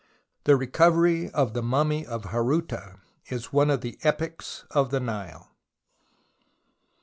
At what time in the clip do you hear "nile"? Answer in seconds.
4.99-5.51